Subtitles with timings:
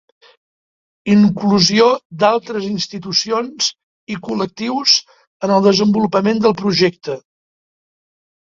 [1.15, 1.89] Inclusió
[2.23, 3.69] d'altres institucions
[4.15, 4.97] i col·lectius
[5.49, 7.21] en el desenvolupament del projecte.